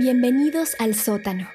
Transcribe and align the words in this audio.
Bienvenidos 0.00 0.76
al 0.78 0.94
sótano, 0.94 1.50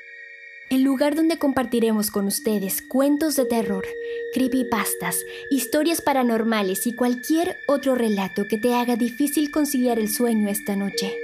el 0.69 0.83
lugar 0.83 1.15
donde 1.15 1.39
compartiremos 1.39 2.11
con 2.11 2.25
ustedes 2.25 2.81
cuentos 2.81 3.37
de 3.37 3.45
terror, 3.45 3.85
creepypastas, 4.33 5.23
historias 5.49 6.01
paranormales 6.01 6.85
y 6.85 6.93
cualquier 6.93 7.55
otro 7.69 7.95
relato 7.95 8.45
que 8.49 8.57
te 8.57 8.75
haga 8.75 8.97
difícil 8.97 9.49
conciliar 9.49 9.97
el 9.97 10.09
sueño 10.09 10.49
esta 10.49 10.75
noche. 10.75 11.15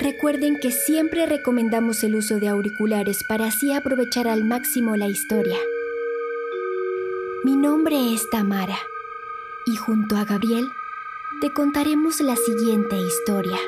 Recuerden 0.00 0.58
que 0.58 0.72
siempre 0.72 1.26
recomendamos 1.26 2.02
el 2.02 2.16
uso 2.16 2.40
de 2.40 2.48
auriculares 2.48 3.20
para 3.28 3.46
así 3.46 3.72
aprovechar 3.72 4.26
al 4.26 4.42
máximo 4.42 4.96
la 4.96 5.06
historia. 5.06 5.58
Mi 7.44 7.54
nombre 7.54 8.12
es 8.12 8.28
Tamara 8.30 8.78
y 9.64 9.76
junto 9.76 10.16
a 10.16 10.24
Gabriel 10.24 10.66
te 11.40 11.52
contaremos 11.52 12.20
la 12.20 12.34
siguiente 12.34 12.96
historia. 12.96 13.58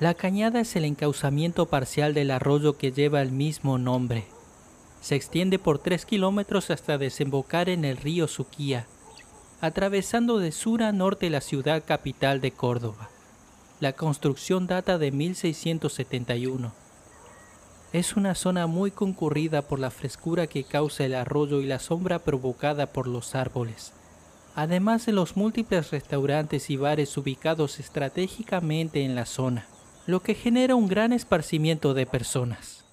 La 0.00 0.14
cañada 0.14 0.60
es 0.60 0.76
el 0.76 0.86
encauzamiento 0.86 1.66
parcial 1.66 2.14
del 2.14 2.30
arroyo 2.30 2.78
que 2.78 2.90
lleva 2.90 3.20
el 3.20 3.32
mismo 3.32 3.76
nombre. 3.76 4.24
Se 5.02 5.14
extiende 5.14 5.58
por 5.58 5.78
tres 5.78 6.06
kilómetros 6.06 6.70
hasta 6.70 6.96
desembocar 6.96 7.68
en 7.68 7.84
el 7.84 7.98
río 7.98 8.26
Suquía, 8.26 8.86
atravesando 9.60 10.38
de 10.38 10.52
sur 10.52 10.82
a 10.82 10.92
norte 10.92 11.28
la 11.28 11.42
ciudad 11.42 11.84
capital 11.84 12.40
de 12.40 12.50
Córdoba. 12.50 13.10
La 13.78 13.92
construcción 13.92 14.66
data 14.66 14.96
de 14.96 15.12
1671. 15.12 16.72
Es 17.92 18.16
una 18.16 18.34
zona 18.34 18.66
muy 18.66 18.92
concurrida 18.92 19.60
por 19.60 19.80
la 19.80 19.90
frescura 19.90 20.46
que 20.46 20.64
causa 20.64 21.04
el 21.04 21.14
arroyo 21.14 21.60
y 21.60 21.66
la 21.66 21.78
sombra 21.78 22.20
provocada 22.20 22.86
por 22.86 23.06
los 23.06 23.34
árboles, 23.34 23.92
además 24.54 25.04
de 25.04 25.12
los 25.12 25.36
múltiples 25.36 25.90
restaurantes 25.90 26.70
y 26.70 26.78
bares 26.78 27.18
ubicados 27.18 27.78
estratégicamente 27.78 29.04
en 29.04 29.14
la 29.14 29.26
zona 29.26 29.66
lo 30.10 30.20
que 30.20 30.34
genera 30.34 30.74
un 30.74 30.88
gran 30.88 31.12
esparcimiento 31.12 31.94
de 31.94 32.06
personas. 32.06 32.84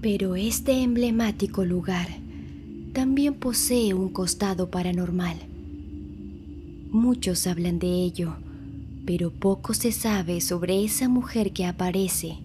Pero 0.00 0.36
este 0.36 0.82
emblemático 0.82 1.64
lugar 1.64 2.08
también 2.92 3.34
posee 3.34 3.94
un 3.94 4.08
costado 4.08 4.70
paranormal. 4.70 5.36
Muchos 6.90 7.46
hablan 7.46 7.78
de 7.78 7.88
ello, 7.88 8.36
pero 9.06 9.30
poco 9.30 9.74
se 9.74 9.92
sabe 9.92 10.40
sobre 10.40 10.84
esa 10.84 11.08
mujer 11.08 11.52
que 11.52 11.66
aparece 11.66 12.38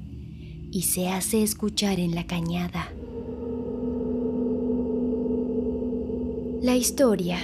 y 0.72 0.84
se 0.84 1.10
hace 1.10 1.44
escuchar 1.44 2.00
en 2.00 2.16
la 2.16 2.26
cañada. 2.26 2.92
La 6.62 6.76
historia 6.76 7.40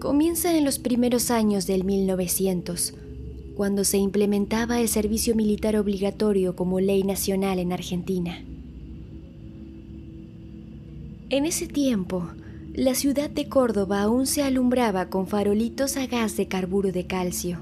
comienza 0.00 0.56
en 0.56 0.64
los 0.64 0.80
primeros 0.80 1.30
años 1.30 1.66
del 1.68 1.84
1900, 1.84 2.94
cuando 3.54 3.84
se 3.84 3.98
implementaba 3.98 4.80
el 4.80 4.88
servicio 4.88 5.36
militar 5.36 5.76
obligatorio 5.76 6.56
como 6.56 6.80
ley 6.80 7.04
nacional 7.04 7.58
en 7.60 7.72
Argentina. 7.72 8.42
En 11.28 11.44
ese 11.44 11.68
tiempo, 11.68 12.28
la 12.74 12.94
ciudad 12.94 13.30
de 13.30 13.48
Córdoba 13.48 14.02
aún 14.02 14.26
se 14.26 14.42
alumbraba 14.42 15.10
con 15.10 15.28
farolitos 15.28 15.96
a 15.96 16.06
gas 16.06 16.36
de 16.36 16.48
carburo 16.48 16.90
de 16.90 17.06
calcio, 17.06 17.58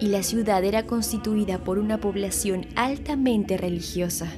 y 0.00 0.06
la 0.06 0.22
ciudad 0.22 0.64
era 0.64 0.86
constituida 0.86 1.64
por 1.64 1.78
una 1.78 2.00
población 2.00 2.66
altamente 2.76 3.56
religiosa. 3.56 4.32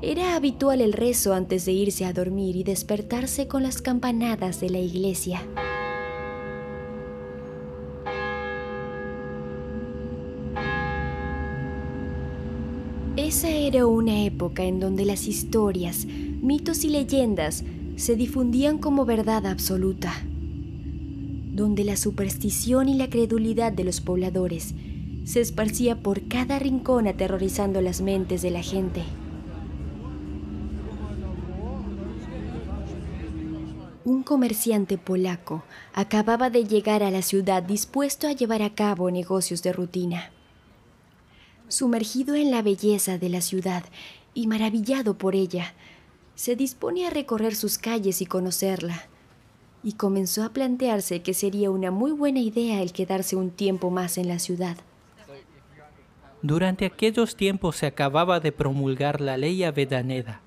Era 0.00 0.36
habitual 0.36 0.80
el 0.80 0.92
rezo 0.92 1.34
antes 1.34 1.64
de 1.64 1.72
irse 1.72 2.04
a 2.04 2.12
dormir 2.12 2.56
y 2.56 2.64
despertarse 2.64 3.46
con 3.46 3.62
las 3.62 3.82
campanadas 3.82 4.60
de 4.60 4.70
la 4.70 4.78
iglesia. 4.78 5.42
Esa 13.34 13.48
era 13.48 13.86
una 13.86 14.24
época 14.24 14.62
en 14.64 14.78
donde 14.78 15.06
las 15.06 15.26
historias, 15.26 16.04
mitos 16.04 16.84
y 16.84 16.90
leyendas 16.90 17.64
se 17.96 18.14
difundían 18.14 18.76
como 18.76 19.06
verdad 19.06 19.46
absoluta, 19.46 20.12
donde 21.54 21.82
la 21.82 21.96
superstición 21.96 22.90
y 22.90 22.94
la 22.94 23.08
credulidad 23.08 23.72
de 23.72 23.84
los 23.84 24.02
pobladores 24.02 24.74
se 25.24 25.40
esparcía 25.40 26.02
por 26.02 26.28
cada 26.28 26.58
rincón 26.58 27.06
aterrorizando 27.06 27.80
las 27.80 28.02
mentes 28.02 28.42
de 28.42 28.50
la 28.50 28.62
gente. 28.62 29.02
Un 34.04 34.22
comerciante 34.24 34.98
polaco 34.98 35.62
acababa 35.94 36.50
de 36.50 36.66
llegar 36.66 37.02
a 37.02 37.10
la 37.10 37.22
ciudad 37.22 37.62
dispuesto 37.62 38.28
a 38.28 38.32
llevar 38.32 38.60
a 38.60 38.74
cabo 38.74 39.10
negocios 39.10 39.62
de 39.62 39.72
rutina 39.72 40.31
sumergido 41.72 42.34
en 42.34 42.50
la 42.50 42.60
belleza 42.60 43.16
de 43.16 43.30
la 43.30 43.40
ciudad 43.40 43.84
y 44.34 44.46
maravillado 44.46 45.16
por 45.16 45.34
ella, 45.34 45.72
se 46.34 46.54
dispone 46.54 47.06
a 47.06 47.10
recorrer 47.10 47.54
sus 47.54 47.78
calles 47.78 48.20
y 48.20 48.26
conocerla, 48.26 49.06
y 49.82 49.94
comenzó 49.94 50.44
a 50.44 50.50
plantearse 50.50 51.22
que 51.22 51.32
sería 51.32 51.70
una 51.70 51.90
muy 51.90 52.12
buena 52.12 52.40
idea 52.40 52.82
el 52.82 52.92
quedarse 52.92 53.36
un 53.36 53.50
tiempo 53.50 53.90
más 53.90 54.18
en 54.18 54.28
la 54.28 54.38
ciudad. 54.38 54.76
Durante 56.42 56.84
aquellos 56.84 57.36
tiempos 57.36 57.76
se 57.76 57.86
acababa 57.86 58.38
de 58.38 58.52
promulgar 58.52 59.20
la 59.20 59.38
ley 59.38 59.64
Avedaneda, 59.64 60.42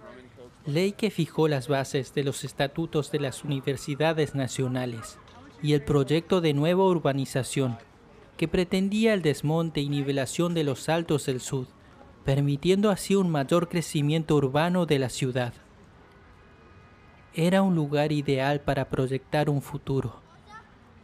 ley 0.67 0.91
que 0.91 1.09
fijó 1.09 1.47
las 1.47 1.67
bases 1.67 2.13
de 2.13 2.23
los 2.23 2.43
estatutos 2.43 3.11
de 3.11 3.19
las 3.19 3.43
universidades 3.43 4.35
nacionales 4.35 5.17
y 5.63 5.73
el 5.73 5.83
proyecto 5.83 6.39
de 6.39 6.53
nueva 6.53 6.83
urbanización 6.85 7.77
que 8.37 8.47
pretendía 8.47 9.13
el 9.13 9.21
desmonte 9.21 9.81
y 9.81 9.89
nivelación 9.89 10.53
de 10.53 10.63
los 10.63 10.89
altos 10.89 11.25
del 11.25 11.39
sur, 11.39 11.67
permitiendo 12.25 12.89
así 12.89 13.15
un 13.15 13.29
mayor 13.29 13.69
crecimiento 13.69 14.35
urbano 14.35 14.85
de 14.85 14.99
la 14.99 15.09
ciudad. 15.09 15.53
Era 17.33 17.61
un 17.61 17.75
lugar 17.75 18.11
ideal 18.11 18.61
para 18.61 18.89
proyectar 18.89 19.49
un 19.49 19.61
futuro, 19.61 20.21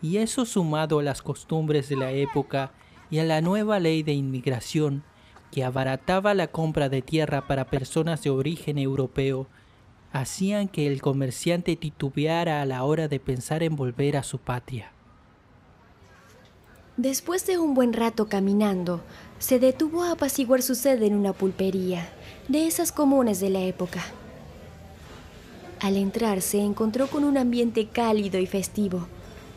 y 0.01 0.17
eso 0.17 0.45
sumado 0.45 0.99
a 0.99 1.03
las 1.03 1.21
costumbres 1.21 1.89
de 1.89 1.95
la 1.95 2.11
época 2.11 2.71
y 3.09 3.19
a 3.19 3.23
la 3.23 3.41
nueva 3.41 3.79
ley 3.79 4.03
de 4.03 4.13
inmigración 4.13 5.03
que 5.51 5.63
abarataba 5.63 6.33
la 6.33 6.47
compra 6.47 6.89
de 6.89 7.01
tierra 7.01 7.45
para 7.45 7.65
personas 7.65 8.23
de 8.23 8.29
origen 8.29 8.77
europeo, 8.77 9.47
hacían 10.13 10.67
que 10.67 10.87
el 10.87 11.01
comerciante 11.01 11.75
titubeara 11.75 12.61
a 12.61 12.65
la 12.65 12.83
hora 12.83 13.07
de 13.07 13.19
pensar 13.19 13.61
en 13.61 13.75
volver 13.75 14.17
a 14.17 14.23
su 14.23 14.39
patria. 14.39 14.91
Después 17.01 17.47
de 17.47 17.57
un 17.57 17.73
buen 17.73 17.93
rato 17.93 18.27
caminando, 18.27 19.01
se 19.39 19.57
detuvo 19.57 20.03
a 20.03 20.11
apaciguar 20.11 20.61
su 20.61 20.75
sed 20.75 21.01
en 21.01 21.15
una 21.15 21.33
pulpería, 21.33 22.07
de 22.47 22.67
esas 22.67 22.91
comunes 22.91 23.39
de 23.39 23.49
la 23.49 23.61
época. 23.61 24.03
Al 25.79 25.97
entrar 25.97 26.43
se 26.43 26.59
encontró 26.59 27.07
con 27.07 27.23
un 27.23 27.39
ambiente 27.39 27.87
cálido 27.87 28.37
y 28.37 28.45
festivo, 28.45 29.07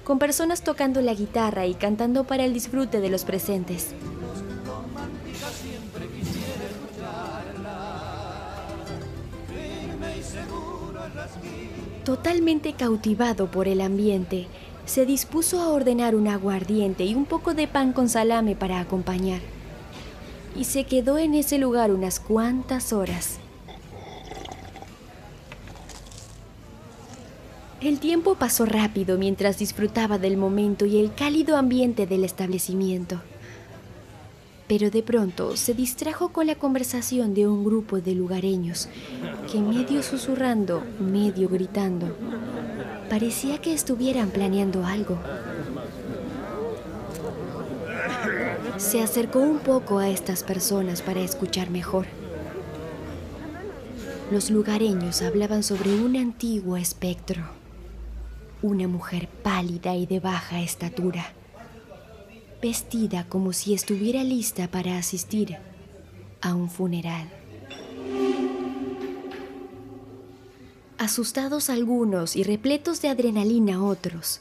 con 0.04 0.18
personas 0.18 0.62
tocando 0.62 1.02
la 1.02 1.12
guitarra 1.12 1.66
y 1.66 1.74
cantando 1.74 2.24
para 2.24 2.46
el 2.46 2.54
disfrute 2.54 3.02
de 3.02 3.10
los 3.10 3.26
presentes. 3.26 3.88
Totalmente 12.04 12.72
cautivado 12.72 13.50
por 13.50 13.68
el 13.68 13.82
ambiente, 13.82 14.46
se 14.86 15.06
dispuso 15.06 15.60
a 15.60 15.68
ordenar 15.68 16.14
un 16.14 16.28
aguardiente 16.28 17.04
y 17.04 17.14
un 17.14 17.24
poco 17.24 17.54
de 17.54 17.66
pan 17.66 17.92
con 17.92 18.08
salame 18.08 18.54
para 18.54 18.80
acompañar. 18.80 19.40
Y 20.56 20.64
se 20.64 20.84
quedó 20.84 21.18
en 21.18 21.34
ese 21.34 21.58
lugar 21.58 21.90
unas 21.90 22.20
cuantas 22.20 22.92
horas. 22.92 23.38
El 27.80 27.98
tiempo 27.98 28.36
pasó 28.36 28.64
rápido 28.64 29.18
mientras 29.18 29.58
disfrutaba 29.58 30.16
del 30.16 30.36
momento 30.36 30.86
y 30.86 30.98
el 30.98 31.12
cálido 31.14 31.56
ambiente 31.56 32.06
del 32.06 32.24
establecimiento. 32.24 33.20
Pero 34.66 34.90
de 34.90 35.02
pronto 35.02 35.56
se 35.56 35.74
distrajo 35.74 36.30
con 36.30 36.46
la 36.46 36.54
conversación 36.54 37.34
de 37.34 37.46
un 37.46 37.62
grupo 37.62 38.00
de 38.00 38.14
lugareños 38.14 38.88
que 39.52 39.60
medio 39.60 40.02
susurrando, 40.02 40.82
medio 40.98 41.50
gritando, 41.50 42.16
Parecía 43.08 43.58
que 43.58 43.72
estuvieran 43.72 44.30
planeando 44.30 44.84
algo. 44.84 45.18
Se 48.76 49.02
acercó 49.02 49.38
un 49.40 49.60
poco 49.60 49.98
a 49.98 50.08
estas 50.08 50.42
personas 50.42 51.02
para 51.02 51.20
escuchar 51.20 51.70
mejor. 51.70 52.06
Los 54.30 54.50
lugareños 54.50 55.22
hablaban 55.22 55.62
sobre 55.62 55.94
un 55.94 56.16
antiguo 56.16 56.76
espectro, 56.76 57.42
una 58.62 58.88
mujer 58.88 59.28
pálida 59.28 59.94
y 59.94 60.06
de 60.06 60.18
baja 60.18 60.60
estatura, 60.60 61.32
vestida 62.62 63.26
como 63.28 63.52
si 63.52 63.74
estuviera 63.74 64.24
lista 64.24 64.68
para 64.68 64.96
asistir 64.96 65.58
a 66.40 66.54
un 66.54 66.70
funeral. 66.70 67.28
Asustados 70.96 71.70
algunos 71.70 72.36
y 72.36 72.44
repletos 72.44 73.02
de 73.02 73.08
adrenalina 73.08 73.84
otros, 73.84 74.40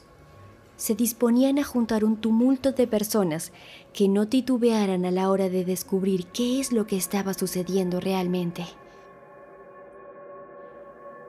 se 0.76 0.94
disponían 0.94 1.58
a 1.58 1.64
juntar 1.64 2.04
un 2.04 2.16
tumulto 2.16 2.70
de 2.70 2.86
personas 2.86 3.50
que 3.92 4.08
no 4.08 4.28
titubearan 4.28 5.04
a 5.04 5.10
la 5.10 5.30
hora 5.30 5.48
de 5.48 5.64
descubrir 5.64 6.26
qué 6.26 6.60
es 6.60 6.70
lo 6.70 6.86
que 6.86 6.96
estaba 6.96 7.34
sucediendo 7.34 7.98
realmente. 7.98 8.64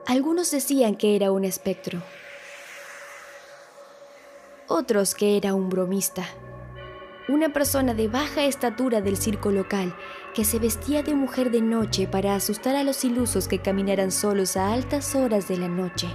Algunos 0.06 0.52
decían 0.52 0.94
que 0.94 1.16
era 1.16 1.32
un 1.32 1.44
espectro, 1.44 2.00
otros 4.68 5.16
que 5.16 5.36
era 5.36 5.54
un 5.54 5.68
bromista, 5.68 6.24
una 7.28 7.52
persona 7.52 7.92
de 7.94 8.08
baja 8.08 8.44
estatura 8.44 9.00
del 9.00 9.16
circo 9.16 9.50
local 9.50 9.96
que 10.34 10.44
se 10.44 10.58
vestía 10.58 11.02
de 11.02 11.14
mujer 11.14 11.50
de 11.50 11.60
noche 11.60 12.06
para 12.06 12.34
asustar 12.34 12.76
a 12.76 12.84
los 12.84 13.04
ilusos 13.04 13.48
que 13.48 13.60
caminaran 13.60 14.12
solos 14.12 14.56
a 14.56 14.72
altas 14.72 15.14
horas 15.16 15.48
de 15.48 15.56
la 15.56 15.68
noche. 15.68 16.08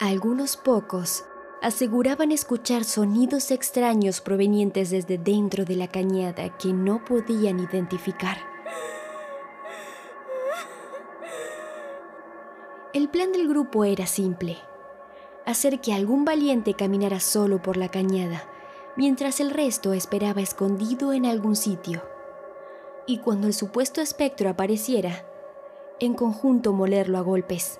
Algunos 0.00 0.56
pocos 0.56 1.24
aseguraban 1.62 2.30
escuchar 2.30 2.84
sonidos 2.84 3.50
extraños 3.50 4.20
provenientes 4.20 4.90
desde 4.90 5.18
dentro 5.18 5.64
de 5.64 5.76
la 5.76 5.88
cañada 5.88 6.56
que 6.58 6.72
no 6.72 7.04
podían 7.04 7.60
identificar. 7.60 8.36
El 12.92 13.08
plan 13.08 13.32
del 13.32 13.48
grupo 13.48 13.84
era 13.84 14.06
simple, 14.06 14.58
hacer 15.46 15.80
que 15.80 15.94
algún 15.94 16.24
valiente 16.24 16.74
caminara 16.74 17.20
solo 17.20 17.60
por 17.60 17.76
la 17.76 17.88
cañada, 17.88 18.44
mientras 18.98 19.38
el 19.38 19.50
resto 19.50 19.92
esperaba 19.92 20.42
escondido 20.42 21.12
en 21.12 21.24
algún 21.24 21.54
sitio. 21.54 22.02
Y 23.06 23.18
cuando 23.18 23.46
el 23.46 23.54
supuesto 23.54 24.00
espectro 24.00 24.50
apareciera, 24.50 25.24
en 26.00 26.14
conjunto 26.14 26.72
molerlo 26.72 27.16
a 27.16 27.20
golpes. 27.20 27.78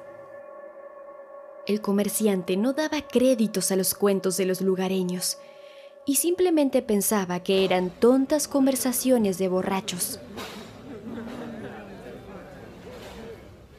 El 1.66 1.80
comerciante 1.80 2.56
no 2.56 2.72
daba 2.72 3.02
créditos 3.02 3.72
a 3.72 3.76
los 3.76 3.94
cuentos 3.94 4.36
de 4.36 4.46
los 4.46 4.60
lugareños 4.60 5.38
y 6.06 6.14
simplemente 6.14 6.82
pensaba 6.82 7.40
que 7.40 7.64
eran 7.64 7.90
tontas 7.90 8.46
conversaciones 8.46 9.38
de 9.38 9.48
borrachos. 9.48 10.20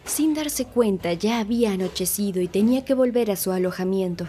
Sin 0.03 0.33
darse 0.33 0.65
cuenta 0.65 1.13
ya 1.13 1.39
había 1.39 1.71
anochecido 1.71 2.41
y 2.41 2.49
tenía 2.49 2.83
que 2.83 2.93
volver 2.93 3.31
a 3.31 3.37
su 3.37 3.53
alojamiento. 3.53 4.27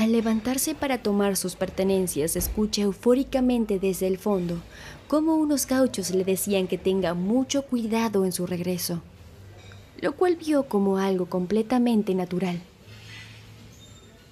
Al 0.00 0.12
levantarse 0.12 0.74
para 0.74 1.02
tomar 1.02 1.36
sus 1.36 1.54
pertenencias, 1.54 2.34
escucha 2.34 2.82
eufóricamente 2.82 3.78
desde 3.78 4.08
el 4.08 4.18
fondo 4.18 4.60
cómo 5.06 5.36
unos 5.36 5.66
gauchos 5.66 6.10
le 6.10 6.24
decían 6.24 6.66
que 6.66 6.78
tenga 6.78 7.14
mucho 7.14 7.62
cuidado 7.62 8.24
en 8.24 8.32
su 8.32 8.46
regreso 8.46 9.02
lo 10.00 10.16
cual 10.16 10.36
vio 10.36 10.64
como 10.64 10.98
algo 10.98 11.26
completamente 11.26 12.14
natural. 12.14 12.60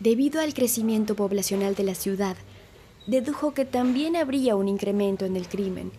Debido 0.00 0.40
al 0.40 0.54
crecimiento 0.54 1.14
poblacional 1.14 1.74
de 1.74 1.82
la 1.82 1.94
ciudad, 1.94 2.36
dedujo 3.06 3.52
que 3.52 3.64
también 3.64 4.16
habría 4.16 4.56
un 4.56 4.68
incremento 4.68 5.24
en 5.24 5.36
el 5.36 5.48
crimen, 5.48 5.92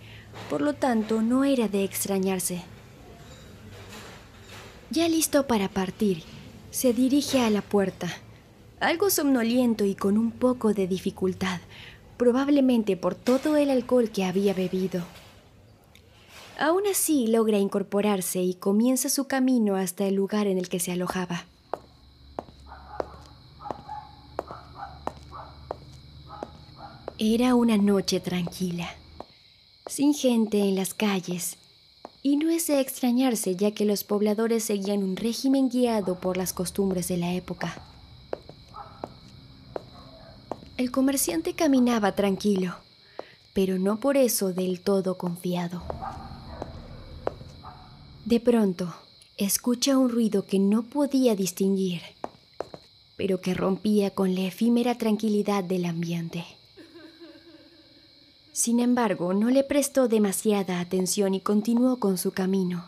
por 0.49 0.61
lo 0.61 0.73
tanto 0.73 1.21
no 1.21 1.43
era 1.43 1.67
de 1.67 1.83
extrañarse. 1.83 2.61
Ya 4.89 5.07
listo 5.07 5.45
para 5.45 5.69
partir, 5.69 6.23
se 6.71 6.93
dirige 6.93 7.41
a 7.41 7.49
la 7.49 7.61
puerta, 7.61 8.09
algo 8.79 9.09
somnoliento 9.09 9.83
y 9.83 9.95
con 9.95 10.17
un 10.17 10.31
poco 10.31 10.73
de 10.73 10.87
dificultad, 10.87 11.59
probablemente 12.17 12.95
por 12.95 13.15
todo 13.15 13.57
el 13.57 13.69
alcohol 13.69 14.09
que 14.09 14.23
había 14.23 14.53
bebido. 14.53 15.03
Aún 16.57 16.83
así 16.87 17.27
logra 17.27 17.57
incorporarse 17.57 18.41
y 18.41 18.53
comienza 18.53 19.09
su 19.09 19.27
camino 19.27 19.75
hasta 19.75 20.05
el 20.05 20.15
lugar 20.15 20.47
en 20.47 20.57
el 20.57 20.69
que 20.69 20.79
se 20.79 20.91
alojaba. 20.91 21.45
Era 27.17 27.55
una 27.55 27.77
noche 27.77 28.21
tranquila, 28.21 28.89
sin 29.87 30.13
gente 30.13 30.59
en 30.59 30.75
las 30.75 30.93
calles, 30.93 31.57
y 32.23 32.37
no 32.37 32.49
es 32.49 32.67
de 32.67 32.79
extrañarse 32.79 33.57
ya 33.57 33.71
que 33.71 33.83
los 33.83 34.05
pobladores 34.05 34.63
seguían 34.63 35.03
un 35.03 35.17
régimen 35.17 35.69
guiado 35.69 36.19
por 36.19 36.37
las 36.37 36.53
costumbres 36.53 37.09
de 37.09 37.17
la 37.17 37.33
época. 37.33 37.88
El 40.79 40.91
comerciante 40.91 41.55
caminaba 41.55 42.13
tranquilo, 42.13 42.73
pero 43.53 43.77
no 43.77 43.99
por 43.99 44.15
eso 44.15 44.53
del 44.53 44.79
todo 44.79 45.17
confiado. 45.17 45.83
De 48.23 48.39
pronto, 48.39 48.95
escucha 49.35 49.97
un 49.97 50.07
ruido 50.07 50.45
que 50.45 50.57
no 50.57 50.83
podía 50.83 51.35
distinguir, 51.35 51.99
pero 53.17 53.41
que 53.41 53.53
rompía 53.53 54.11
con 54.11 54.35
la 54.35 54.43
efímera 54.43 54.95
tranquilidad 54.95 55.65
del 55.65 55.83
ambiente. 55.83 56.45
Sin 58.53 58.79
embargo, 58.79 59.33
no 59.33 59.49
le 59.49 59.65
prestó 59.65 60.07
demasiada 60.07 60.79
atención 60.79 61.33
y 61.33 61.41
continuó 61.41 61.97
con 61.97 62.17
su 62.17 62.31
camino, 62.31 62.85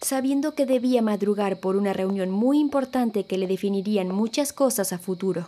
sabiendo 0.00 0.56
que 0.56 0.66
debía 0.66 1.00
madrugar 1.00 1.60
por 1.60 1.76
una 1.76 1.92
reunión 1.92 2.32
muy 2.32 2.58
importante 2.58 3.24
que 3.24 3.38
le 3.38 3.46
definirían 3.46 4.08
muchas 4.08 4.52
cosas 4.52 4.92
a 4.92 4.98
futuro. 4.98 5.46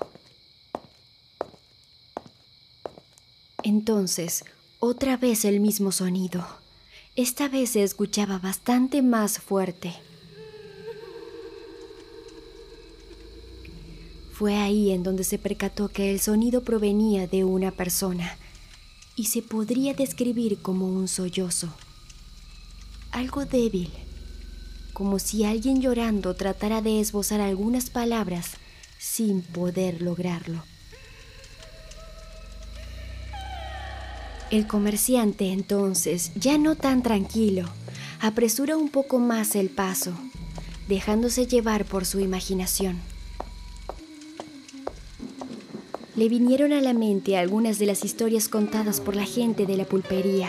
Entonces, 3.66 4.44
otra 4.78 5.16
vez 5.16 5.44
el 5.44 5.58
mismo 5.58 5.90
sonido 5.90 6.46
esta 7.16 7.48
vez 7.48 7.70
se 7.70 7.82
escuchaba 7.82 8.38
bastante 8.38 9.02
más 9.02 9.40
fuerte. 9.40 9.92
Fue 14.32 14.54
ahí 14.54 14.92
en 14.92 15.02
donde 15.02 15.24
se 15.24 15.38
percató 15.38 15.88
que 15.88 16.12
el 16.12 16.20
sonido 16.20 16.62
provenía 16.62 17.26
de 17.26 17.42
una 17.42 17.72
persona 17.72 18.38
y 19.16 19.24
se 19.24 19.42
podría 19.42 19.94
describir 19.94 20.62
como 20.62 20.86
un 20.86 21.08
sollozo. 21.08 21.74
Algo 23.10 23.46
débil, 23.46 23.90
como 24.92 25.18
si 25.18 25.44
alguien 25.44 25.80
llorando 25.80 26.34
tratara 26.34 26.82
de 26.82 27.00
esbozar 27.00 27.40
algunas 27.40 27.90
palabras 27.90 28.52
sin 28.96 29.42
poder 29.42 30.02
lograrlo. 30.02 30.62
El 34.50 34.68
comerciante 34.68 35.50
entonces, 35.50 36.30
ya 36.36 36.56
no 36.56 36.76
tan 36.76 37.02
tranquilo, 37.02 37.64
apresura 38.20 38.76
un 38.76 38.88
poco 38.90 39.18
más 39.18 39.56
el 39.56 39.70
paso, 39.70 40.12
dejándose 40.86 41.48
llevar 41.48 41.84
por 41.84 42.06
su 42.06 42.20
imaginación. 42.20 43.00
Le 46.14 46.28
vinieron 46.28 46.72
a 46.72 46.80
la 46.80 46.94
mente 46.94 47.36
algunas 47.36 47.80
de 47.80 47.86
las 47.86 48.04
historias 48.04 48.48
contadas 48.48 49.00
por 49.00 49.16
la 49.16 49.24
gente 49.24 49.66
de 49.66 49.76
la 49.76 49.84
pulpería, 49.84 50.48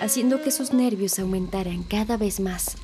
haciendo 0.00 0.42
que 0.42 0.50
sus 0.50 0.72
nervios 0.72 1.18
aumentaran 1.18 1.82
cada 1.82 2.16
vez 2.16 2.40
más. 2.40 2.76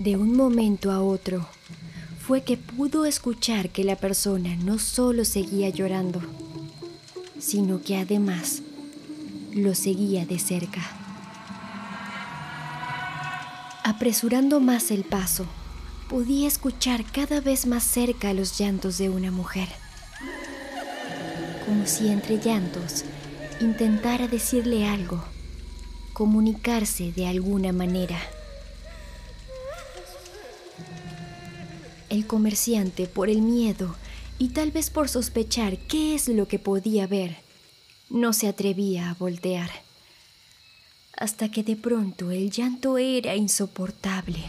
De 0.00 0.16
un 0.16 0.36
momento 0.36 0.90
a 0.90 1.02
otro, 1.02 1.46
fue 2.26 2.42
que 2.42 2.56
pudo 2.56 3.06
escuchar 3.06 3.70
que 3.70 3.84
la 3.84 3.96
persona 3.96 4.56
no 4.56 4.78
solo 4.78 5.24
seguía 5.24 5.68
llorando, 5.68 6.20
sino 7.40 7.82
que 7.82 7.96
además 7.96 8.62
lo 9.52 9.74
seguía 9.74 10.26
de 10.26 10.38
cerca. 10.38 10.80
Apresurando 13.82 14.60
más 14.60 14.90
el 14.90 15.04
paso, 15.04 15.46
podía 16.08 16.46
escuchar 16.46 17.04
cada 17.04 17.40
vez 17.40 17.66
más 17.66 17.82
cerca 17.82 18.34
los 18.34 18.58
llantos 18.58 18.98
de 18.98 19.08
una 19.08 19.30
mujer, 19.30 19.68
como 21.66 21.86
si 21.86 22.08
entre 22.08 22.38
llantos 22.38 23.04
intentara 23.60 24.28
decirle 24.28 24.86
algo, 24.86 25.22
comunicarse 26.12 27.12
de 27.12 27.26
alguna 27.26 27.72
manera. 27.72 28.18
El 32.08 32.26
comerciante, 32.26 33.06
por 33.06 33.28
el 33.28 33.40
miedo, 33.42 33.94
y 34.40 34.48
tal 34.48 34.70
vez 34.70 34.88
por 34.88 35.10
sospechar 35.10 35.76
qué 35.76 36.14
es 36.14 36.26
lo 36.26 36.48
que 36.48 36.58
podía 36.58 37.06
ver, 37.06 37.36
no 38.08 38.32
se 38.32 38.48
atrevía 38.48 39.10
a 39.10 39.14
voltear. 39.14 39.70
Hasta 41.14 41.50
que 41.50 41.62
de 41.62 41.76
pronto 41.76 42.30
el 42.30 42.50
llanto 42.50 42.96
era 42.96 43.36
insoportable 43.36 44.42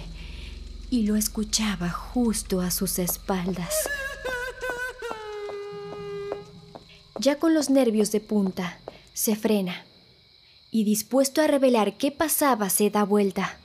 y 0.90 1.04
lo 1.04 1.18
escuchaba 1.18 1.90
justo 1.90 2.62
a 2.62 2.72
sus 2.72 3.00
espaldas. 3.00 3.74
ya 7.20 7.38
con 7.38 7.54
los 7.54 7.70
nervios 7.70 8.14
de 8.14 8.22
punta, 8.22 8.80
se 9.14 9.36
frena 9.36 9.86
y 10.72 10.86
dispuesto 10.86 11.42
a 11.42 11.48
revelar 11.48 11.98
qué 11.98 12.12
pasaba 12.12 12.70
se 12.70 12.90
da 12.90 13.04
vuelta. 13.04 13.60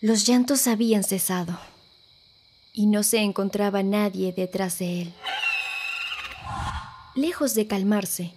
Los 0.00 0.26
llantos 0.26 0.66
habían 0.66 1.04
cesado 1.04 1.58
y 2.78 2.86
no 2.86 3.02
se 3.02 3.18
encontraba 3.18 3.82
nadie 3.82 4.32
detrás 4.32 4.78
de 4.78 5.02
él. 5.02 5.12
Lejos 7.16 7.54
de 7.56 7.66
calmarse, 7.66 8.34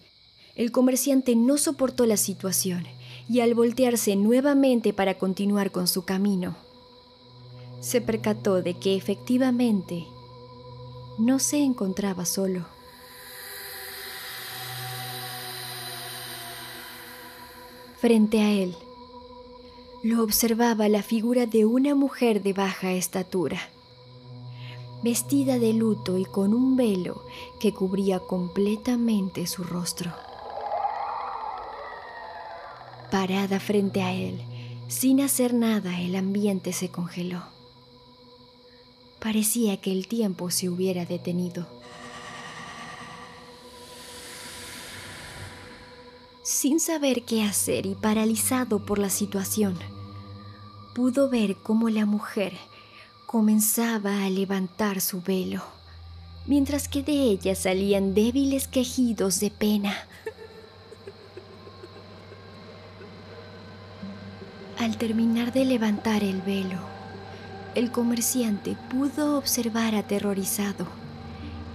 el 0.56 0.72
comerciante 0.72 1.36
no 1.36 1.60
soportó 1.60 2.08
la 2.08 2.18
situación 2.18 2.88
y 3.30 3.42
al 3.42 3.54
voltearse 3.54 4.16
nuevamente 4.16 4.94
para 4.94 5.20
continuar 5.20 5.70
con 5.70 5.88
su 5.88 6.06
camino, 6.06 6.56
se 7.82 8.02
percató 8.02 8.64
de 8.64 8.74
que 8.74 8.96
efectivamente 8.96 10.08
no 11.20 11.38
se 11.38 11.60
encontraba 11.60 12.26
solo. 12.26 12.66
Frente 18.00 18.40
a 18.42 18.52
él, 18.52 18.76
lo 20.02 20.24
observaba 20.24 20.90
la 20.90 21.04
figura 21.04 21.46
de 21.46 21.66
una 21.66 21.94
mujer 21.94 22.42
de 22.42 22.54
baja 22.54 22.94
estatura, 22.94 23.60
vestida 25.04 25.58
de 25.58 25.74
luto 25.74 26.18
y 26.18 26.26
con 26.26 26.54
un 26.54 26.76
velo 26.76 27.24
que 27.60 27.74
cubría 27.74 28.20
completamente 28.20 29.48
su 29.48 29.64
rostro. 29.64 30.14
Parada 33.10 33.60
frente 33.60 34.02
a 34.02 34.14
él, 34.14 34.42
sin 34.88 35.22
hacer 35.22 35.54
nada, 35.54 36.00
el 36.00 36.16
ambiente 36.16 36.72
se 36.74 36.90
congeló. 36.90 37.44
Parecía 39.20 39.78
que 39.78 39.92
el 39.92 40.08
tiempo 40.08 40.50
se 40.50 40.70
hubiera 40.70 41.06
detenido. 41.06 41.68
Sin 46.44 46.80
saber 46.80 47.24
qué 47.24 47.44
hacer 47.44 47.86
y 47.86 47.96
paralizado 47.96 48.86
por 48.86 48.98
la 48.98 49.10
situación, 49.10 49.78
pudo 50.94 51.30
ver 51.30 51.56
cómo 51.58 51.90
la 51.90 52.06
mujer 52.06 52.58
comenzaba 53.32 54.26
a 54.26 54.30
levantar 54.30 55.00
su 55.00 55.22
velo, 55.22 55.64
mientras 56.48 56.90
que 56.90 57.02
de 57.02 57.14
ella 57.14 57.56
salían 57.56 58.14
débiles 58.14 58.68
quejidos 58.68 59.40
de 59.40 59.50
pena. 59.50 59.96
Al 64.78 64.98
terminar 64.98 65.54
de 65.54 65.64
levantar 65.64 66.26
el 66.26 66.42
velo, 66.42 66.78
el 67.74 67.90
comerciante 67.90 68.76
pudo 68.90 69.38
observar 69.38 69.96
aterrorizado 69.96 70.86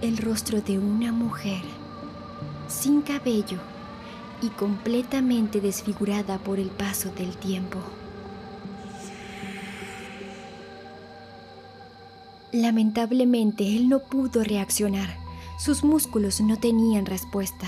el 0.03 0.17
rostro 0.17 0.61
de 0.61 0.77
una 0.77 1.11
mujer 1.11 1.63
sin 2.67 3.01
cabello 3.01 3.57
y 4.43 4.49
completamente 4.49 5.59
desfigurada 5.59 6.37
por 6.37 6.59
el 6.59 6.67
paso 6.67 7.09
del 7.09 7.35
tiempo. 7.35 7.79
Lamentablemente 12.57 13.75
él 13.75 13.87
no 13.87 13.99
pudo 13.99 14.43
reaccionar. 14.43 15.15
Sus 15.59 15.83
músculos 15.83 16.41
no 16.41 16.57
tenían 16.57 17.05
respuesta. 17.05 17.67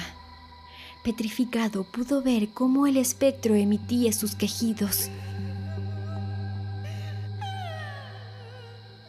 Petrificado 1.04 1.84
pudo 1.84 2.24
ver 2.24 2.50
cómo 2.50 2.88
el 2.88 2.98
espectro 2.98 3.54
emitía 3.54 4.12
sus 4.14 4.34
quejidos. 4.34 5.12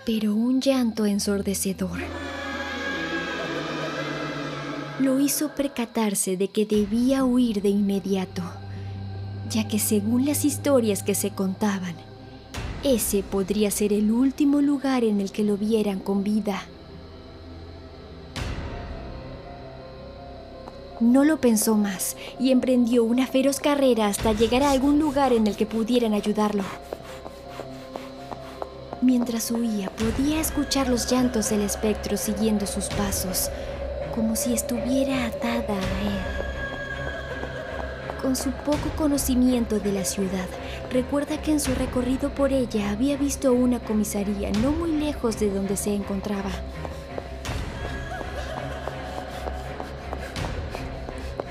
Pero 0.04 0.34
un 0.34 0.60
llanto 0.60 1.06
ensordecedor 1.06 2.00
lo 4.98 5.18
hizo 5.18 5.54
percatarse 5.54 6.36
de 6.36 6.48
que 6.48 6.66
debía 6.66 7.24
huir 7.24 7.62
de 7.62 7.70
inmediato, 7.70 8.42
ya 9.48 9.66
que 9.66 9.78
según 9.78 10.26
las 10.26 10.44
historias 10.44 11.02
que 11.02 11.14
se 11.14 11.30
contaban, 11.30 11.94
ese 12.82 13.22
podría 13.22 13.70
ser 13.70 13.92
el 13.92 14.10
último 14.10 14.62
lugar 14.62 15.04
en 15.04 15.20
el 15.20 15.32
que 15.32 15.44
lo 15.44 15.56
vieran 15.56 15.98
con 15.98 16.24
vida. 16.24 16.62
No 20.98 21.24
lo 21.24 21.40
pensó 21.40 21.76
más 21.76 22.16
y 22.38 22.52
emprendió 22.52 23.04
una 23.04 23.26
feroz 23.26 23.60
carrera 23.60 24.06
hasta 24.06 24.32
llegar 24.32 24.62
a 24.62 24.70
algún 24.70 24.98
lugar 24.98 25.32
en 25.32 25.46
el 25.46 25.56
que 25.56 25.66
pudieran 25.66 26.14
ayudarlo. 26.14 26.64
Mientras 29.02 29.50
huía, 29.50 29.90
podía 29.90 30.40
escuchar 30.40 30.88
los 30.88 31.10
llantos 31.10 31.48
del 31.48 31.62
espectro 31.62 32.18
siguiendo 32.18 32.66
sus 32.66 32.86
pasos, 32.86 33.50
como 34.14 34.36
si 34.36 34.52
estuviera 34.52 35.26
atada 35.26 35.74
a 35.74 36.02
él. 36.02 36.59
Con 38.22 38.36
su 38.36 38.50
poco 38.50 38.90
conocimiento 38.96 39.80
de 39.80 39.92
la 39.92 40.04
ciudad, 40.04 40.46
recuerda 40.90 41.40
que 41.40 41.52
en 41.52 41.60
su 41.60 41.74
recorrido 41.74 42.34
por 42.34 42.52
ella 42.52 42.90
había 42.90 43.16
visto 43.16 43.54
una 43.54 43.80
comisaría 43.80 44.50
no 44.52 44.72
muy 44.72 44.92
lejos 44.92 45.40
de 45.40 45.50
donde 45.50 45.74
se 45.78 45.94
encontraba. 45.94 46.50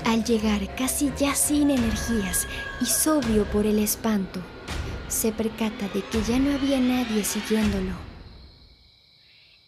Al 0.04 0.22
llegar 0.22 0.72
casi 0.76 1.12
ya 1.18 1.34
sin 1.34 1.70
energías 1.70 2.46
y 2.80 2.86
sobrio 2.86 3.44
por 3.46 3.66
el 3.66 3.80
espanto, 3.80 4.40
se 5.08 5.32
percata 5.32 5.88
de 5.88 6.02
que 6.02 6.22
ya 6.22 6.38
no 6.38 6.54
había 6.54 6.78
nadie 6.78 7.24
siguiéndolo. 7.24 7.94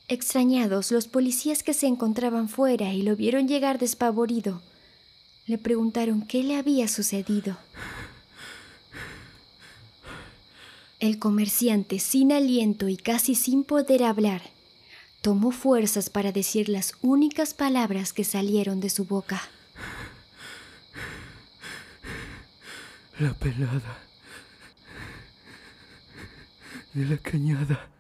Extrañados, 0.07 0.93
los 0.93 1.09
policías 1.09 1.65
que 1.65 1.75
se 1.75 1.89
encontraban 1.89 2.49
fuera 2.49 2.93
y 2.93 3.03
lo 3.03 3.17
vieron 3.17 3.49
llegar 3.49 3.79
despavorido, 3.79 4.61
le 5.47 5.59
preguntaron 5.59 6.23
qué 6.23 6.43
le 6.43 6.57
había 6.57 6.89
sucedido. 6.89 7.57
El 11.01 11.19
comerciante, 11.19 11.99
sin 11.99 12.31
aliento 12.33 12.89
y 12.89 12.97
casi 12.97 13.35
sin 13.35 13.65
poder 13.65 14.05
hablar, 14.05 14.43
tomó 15.21 15.51
fuerzas 15.51 16.11
para 16.11 16.31
decir 16.31 16.69
las 16.69 16.95
únicas 17.03 17.55
palabras 17.55 18.13
que 18.13 18.25
salieron 18.25 18.81
de 18.81 18.91
su 18.91 19.05
boca. 19.05 19.43
La 23.19 23.35
pelada 23.35 23.99
de 26.95 27.05
la 27.05 27.17
cañada. 27.19 27.92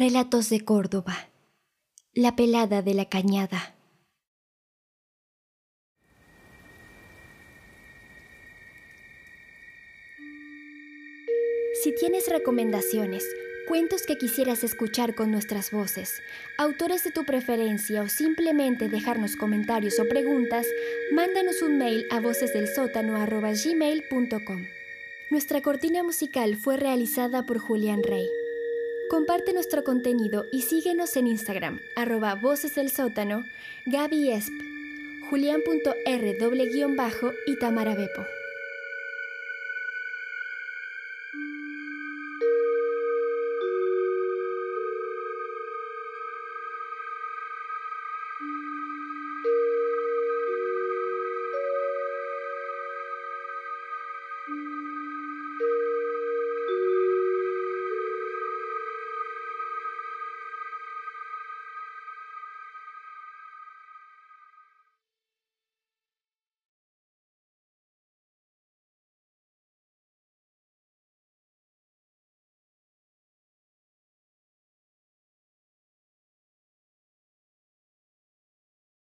Relatos 0.00 0.48
de 0.48 0.64
Córdoba. 0.64 1.28
La 2.14 2.34
pelada 2.34 2.80
de 2.80 2.94
la 2.94 3.04
cañada. 3.04 3.76
Si 11.82 11.94
tienes 11.96 12.30
recomendaciones, 12.30 13.26
cuentos 13.68 14.06
que 14.06 14.16
quisieras 14.16 14.64
escuchar 14.64 15.14
con 15.14 15.30
nuestras 15.30 15.70
voces, 15.70 16.22
autores 16.56 17.04
de 17.04 17.10
tu 17.10 17.26
preferencia 17.26 18.00
o 18.00 18.08
simplemente 18.08 18.88
dejarnos 18.88 19.36
comentarios 19.36 20.00
o 20.00 20.08
preguntas, 20.08 20.66
mándanos 21.12 21.60
un 21.60 21.76
mail 21.76 22.06
a 22.10 22.20
vocesdelsótano.gmail.com. 22.20 24.64
Nuestra 25.30 25.60
cortina 25.60 26.02
musical 26.02 26.56
fue 26.56 26.78
realizada 26.78 27.44
por 27.44 27.58
Julián 27.58 28.02
Rey. 28.02 28.26
Comparte 29.10 29.52
nuestro 29.52 29.82
contenido 29.82 30.46
y 30.52 30.62
síguenos 30.62 31.16
en 31.16 31.26
Instagram, 31.26 31.80
arroba 31.96 32.36
voces 32.36 32.76
del 32.76 32.90
sótano, 32.90 33.44
Gaby 33.84 34.30
Esp, 34.30 34.52
Julián.r 35.28 36.38
y 37.44 37.58
Tamara 37.58 37.96
Bepo. 37.96 38.24